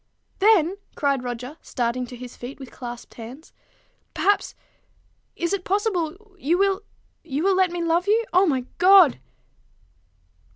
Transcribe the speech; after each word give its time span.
"Then," 0.39 0.77
cried 0.95 1.21
Roger, 1.23 1.59
starting 1.61 2.07
to 2.07 2.15
his 2.15 2.35
feet 2.35 2.59
with 2.59 2.71
clasped 2.71 3.13
hands," 3.13 3.53
perhaps 4.15 4.55
is 5.35 5.53
it 5.53 5.63
possible? 5.63 6.35
you 6.39 6.57
will 6.57 6.81
you 7.23 7.43
will 7.43 7.55
let 7.55 7.69
me 7.69 7.83
love 7.83 8.07
you? 8.07 8.25
O 8.33 8.47
my 8.47 8.65
God!" 8.79 9.19